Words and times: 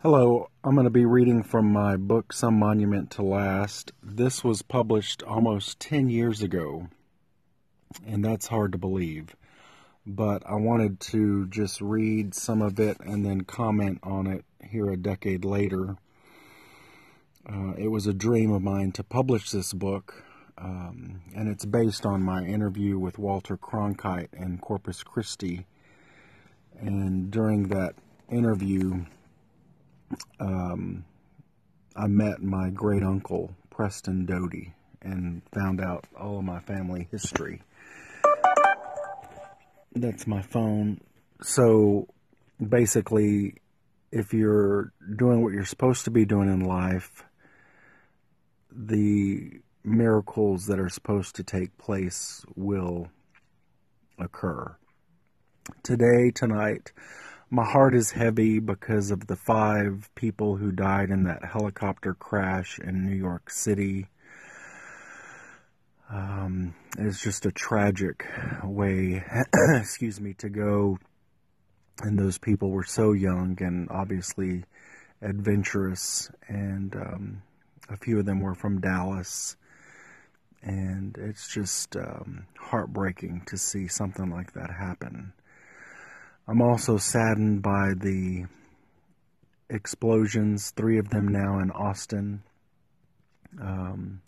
Hello, 0.00 0.48
I'm 0.62 0.74
going 0.76 0.84
to 0.84 0.90
be 0.90 1.04
reading 1.04 1.42
from 1.42 1.72
my 1.72 1.96
book, 1.96 2.32
Some 2.32 2.56
Monument 2.56 3.10
to 3.10 3.22
Last. 3.22 3.90
This 4.00 4.44
was 4.44 4.62
published 4.62 5.24
almost 5.24 5.80
10 5.80 6.08
years 6.08 6.40
ago, 6.40 6.86
and 8.06 8.24
that's 8.24 8.46
hard 8.46 8.70
to 8.70 8.78
believe. 8.78 9.34
But 10.06 10.44
I 10.46 10.54
wanted 10.54 11.00
to 11.00 11.48
just 11.48 11.80
read 11.80 12.32
some 12.32 12.62
of 12.62 12.78
it 12.78 13.00
and 13.00 13.26
then 13.26 13.40
comment 13.40 13.98
on 14.04 14.28
it 14.28 14.44
here 14.62 14.88
a 14.88 14.96
decade 14.96 15.44
later. 15.44 15.96
Uh, 17.44 17.72
it 17.76 17.88
was 17.88 18.06
a 18.06 18.14
dream 18.14 18.52
of 18.52 18.62
mine 18.62 18.92
to 18.92 19.02
publish 19.02 19.50
this 19.50 19.72
book, 19.72 20.22
um, 20.58 21.22
and 21.34 21.48
it's 21.48 21.64
based 21.64 22.06
on 22.06 22.22
my 22.22 22.44
interview 22.44 23.00
with 23.00 23.18
Walter 23.18 23.56
Cronkite 23.56 24.32
in 24.32 24.58
Corpus 24.58 25.02
Christi. 25.02 25.66
And 26.78 27.32
during 27.32 27.66
that 27.70 27.96
interview, 28.30 29.04
um, 30.40 31.04
I 31.96 32.06
met 32.06 32.42
my 32.42 32.70
great 32.70 33.02
uncle, 33.02 33.54
Preston 33.70 34.26
Doty, 34.26 34.74
and 35.02 35.42
found 35.52 35.80
out 35.80 36.04
all 36.18 36.38
of 36.38 36.44
my 36.44 36.60
family 36.60 37.08
history. 37.10 37.62
That's 39.94 40.26
my 40.26 40.42
phone. 40.42 41.00
So 41.42 42.08
basically, 42.66 43.54
if 44.12 44.32
you're 44.32 44.92
doing 45.16 45.42
what 45.42 45.52
you're 45.52 45.64
supposed 45.64 46.04
to 46.04 46.10
be 46.10 46.24
doing 46.24 46.48
in 46.48 46.60
life, 46.60 47.24
the 48.70 49.60
miracles 49.84 50.66
that 50.66 50.78
are 50.78 50.88
supposed 50.88 51.36
to 51.36 51.42
take 51.42 51.76
place 51.78 52.44
will 52.54 53.08
occur. 54.18 54.76
Today, 55.82 56.30
tonight, 56.34 56.92
my 57.50 57.64
heart 57.64 57.94
is 57.94 58.10
heavy 58.10 58.58
because 58.58 59.10
of 59.10 59.26
the 59.26 59.36
five 59.36 60.10
people 60.14 60.56
who 60.56 60.70
died 60.70 61.10
in 61.10 61.24
that 61.24 61.44
helicopter 61.44 62.14
crash 62.14 62.78
in 62.78 63.06
New 63.06 63.16
York 63.16 63.48
City. 63.48 64.06
Um, 66.10 66.74
it's 66.98 67.20
just 67.20 67.46
a 67.46 67.52
tragic 67.52 68.26
way, 68.62 69.24
excuse 69.76 70.20
me, 70.20 70.34
to 70.34 70.50
go. 70.50 70.98
And 72.02 72.18
those 72.18 72.38
people 72.38 72.70
were 72.70 72.84
so 72.84 73.12
young 73.12 73.56
and 73.60 73.88
obviously 73.90 74.64
adventurous, 75.22 76.30
and 76.46 76.94
um, 76.94 77.42
a 77.88 77.96
few 77.96 78.18
of 78.18 78.26
them 78.26 78.40
were 78.40 78.54
from 78.54 78.80
Dallas. 78.80 79.56
And 80.62 81.16
it's 81.18 81.48
just 81.48 81.96
um, 81.96 82.46
heartbreaking 82.58 83.44
to 83.46 83.56
see 83.56 83.88
something 83.88 84.30
like 84.30 84.52
that 84.52 84.70
happen. 84.70 85.32
I'm 86.50 86.62
also 86.62 86.96
saddened 86.96 87.60
by 87.60 87.92
the 87.94 88.46
explosions, 89.68 90.70
three 90.70 90.98
of 90.98 91.10
them 91.10 91.28
now 91.28 91.58
in 91.58 91.70
Austin. 91.70 92.42
Um, 93.60 94.22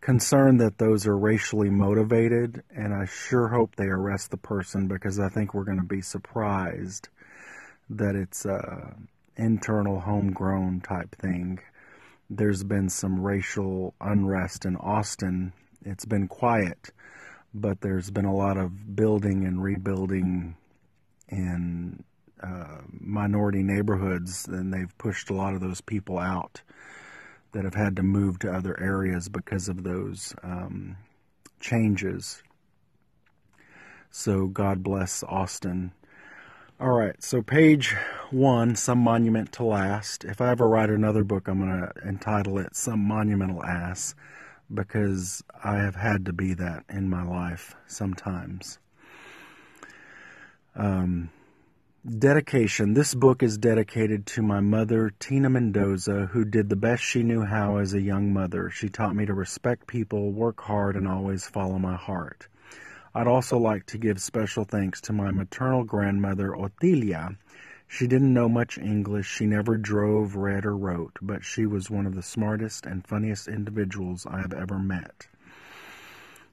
concerned 0.00 0.62
that 0.62 0.78
those 0.78 1.06
are 1.06 1.18
racially 1.18 1.68
motivated, 1.68 2.62
and 2.74 2.94
I 2.94 3.04
sure 3.04 3.48
hope 3.48 3.76
they 3.76 3.84
arrest 3.84 4.30
the 4.30 4.38
person 4.38 4.88
because 4.88 5.20
I 5.20 5.28
think 5.28 5.52
we're 5.52 5.64
going 5.64 5.80
to 5.80 5.84
be 5.84 6.00
surprised 6.00 7.10
that 7.90 8.14
it's 8.14 8.46
a 8.46 8.96
internal 9.36 10.00
homegrown 10.00 10.80
type 10.80 11.14
thing. 11.16 11.58
There's 12.30 12.64
been 12.64 12.88
some 12.88 13.20
racial 13.20 13.92
unrest 14.00 14.64
in 14.64 14.76
Austin. 14.76 15.52
It's 15.84 16.06
been 16.06 16.26
quiet, 16.26 16.88
but 17.52 17.82
there's 17.82 18.10
been 18.10 18.24
a 18.24 18.34
lot 18.34 18.56
of 18.56 18.96
building 18.96 19.44
and 19.44 19.62
rebuilding 19.62 20.56
in 21.30 22.04
uh, 22.42 22.78
minority 22.90 23.62
neighborhoods, 23.62 24.44
then 24.44 24.70
they've 24.70 24.96
pushed 24.98 25.30
a 25.30 25.34
lot 25.34 25.54
of 25.54 25.60
those 25.60 25.80
people 25.80 26.18
out 26.18 26.62
that 27.52 27.64
have 27.64 27.74
had 27.74 27.96
to 27.96 28.02
move 28.02 28.38
to 28.38 28.52
other 28.52 28.78
areas 28.80 29.28
because 29.28 29.68
of 29.68 29.82
those 29.82 30.34
um, 30.42 30.96
changes. 31.58 32.42
So 34.10 34.46
God 34.46 34.82
bless 34.82 35.22
Austin. 35.22 35.92
All 36.80 36.92
right, 36.92 37.22
so 37.22 37.42
page 37.42 37.94
one, 38.30 38.74
Some 38.74 39.00
Monument 39.00 39.52
to 39.52 39.64
Last. 39.64 40.24
If 40.24 40.40
I 40.40 40.50
ever 40.50 40.66
write 40.66 40.88
another 40.88 41.24
book, 41.24 41.46
I'm 41.46 41.58
going 41.58 41.78
to 41.78 42.08
entitle 42.08 42.58
it 42.58 42.74
Some 42.74 43.06
Monumental 43.06 43.62
Ass 43.62 44.14
because 44.72 45.42
I 45.62 45.76
have 45.76 45.96
had 45.96 46.24
to 46.24 46.32
be 46.32 46.54
that 46.54 46.84
in 46.88 47.10
my 47.10 47.22
life 47.22 47.74
sometimes. 47.86 48.78
Um, 50.74 51.30
dedication. 52.06 52.94
This 52.94 53.14
book 53.14 53.42
is 53.42 53.58
dedicated 53.58 54.24
to 54.26 54.42
my 54.42 54.60
mother, 54.60 55.12
Tina 55.18 55.50
Mendoza, 55.50 56.26
who 56.26 56.44
did 56.44 56.68
the 56.68 56.76
best 56.76 57.02
she 57.02 57.22
knew 57.22 57.42
how 57.42 57.76
as 57.76 57.92
a 57.92 58.00
young 58.00 58.32
mother. 58.32 58.70
She 58.70 58.88
taught 58.88 59.14
me 59.14 59.26
to 59.26 59.34
respect 59.34 59.86
people, 59.86 60.32
work 60.32 60.60
hard, 60.60 60.96
and 60.96 61.06
always 61.06 61.46
follow 61.46 61.78
my 61.78 61.96
heart. 61.96 62.48
I'd 63.14 63.26
also 63.26 63.58
like 63.58 63.86
to 63.86 63.98
give 63.98 64.20
special 64.20 64.64
thanks 64.64 65.00
to 65.02 65.12
my 65.12 65.32
maternal 65.32 65.84
grandmother, 65.84 66.50
Otilia. 66.50 67.36
She 67.88 68.06
didn't 68.06 68.32
know 68.32 68.48
much 68.48 68.78
English, 68.78 69.26
she 69.26 69.46
never 69.46 69.76
drove, 69.76 70.36
read, 70.36 70.64
or 70.64 70.76
wrote, 70.76 71.18
but 71.20 71.44
she 71.44 71.66
was 71.66 71.90
one 71.90 72.06
of 72.06 72.14
the 72.14 72.22
smartest 72.22 72.86
and 72.86 73.04
funniest 73.04 73.48
individuals 73.48 74.26
I 74.30 74.40
have 74.40 74.52
ever 74.52 74.78
met. 74.78 75.26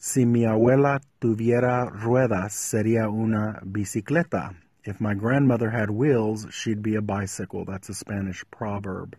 Si 0.00 0.24
mi 0.24 0.44
abuela 0.46 1.00
tuviera 1.20 1.90
ruedas, 1.90 2.52
sería 2.52 3.08
una 3.10 3.58
bicicleta. 3.64 4.54
If 4.84 5.00
my 5.00 5.14
grandmother 5.14 5.70
had 5.70 5.90
wheels, 5.90 6.46
she'd 6.52 6.82
be 6.82 6.94
a 6.94 7.02
bicycle. 7.02 7.64
That's 7.64 7.88
a 7.88 7.94
Spanish 7.94 8.44
proverb. 8.52 9.16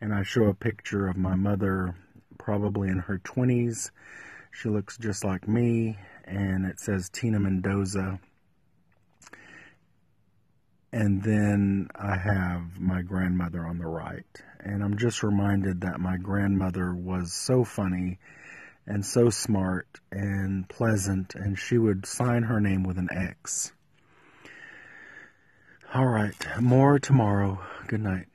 And 0.00 0.14
I 0.14 0.22
show 0.22 0.44
a 0.44 0.54
picture 0.54 1.08
of 1.08 1.18
my 1.18 1.34
mother, 1.34 1.94
probably 2.38 2.88
in 2.88 3.00
her 3.00 3.18
20s. 3.18 3.90
She 4.50 4.70
looks 4.70 4.96
just 4.96 5.24
like 5.24 5.46
me, 5.46 5.98
and 6.24 6.64
it 6.64 6.80
says 6.80 7.10
Tina 7.10 7.38
Mendoza. 7.38 8.18
And 10.90 11.22
then 11.22 11.88
I 11.94 12.16
have 12.16 12.80
my 12.80 13.02
grandmother 13.02 13.62
on 13.62 13.76
the 13.76 13.86
right. 13.86 14.42
And 14.60 14.82
I'm 14.82 14.96
just 14.96 15.22
reminded 15.22 15.82
that 15.82 16.00
my 16.00 16.16
grandmother 16.16 16.94
was 16.94 17.34
so 17.34 17.62
funny 17.62 18.18
and 18.88 19.04
so 19.04 19.28
smart 19.28 19.86
and 20.10 20.66
pleasant, 20.68 21.34
and 21.34 21.58
she 21.58 21.76
would 21.76 22.06
sign 22.06 22.44
her 22.44 22.58
name 22.58 22.82
with 22.82 22.96
an 22.96 23.08
X. 23.12 23.72
All 25.94 26.06
right, 26.06 26.34
more 26.58 26.98
tomorrow. 26.98 27.60
Good 27.86 28.00
night. 28.00 28.26